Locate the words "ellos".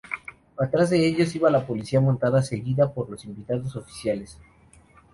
1.05-1.35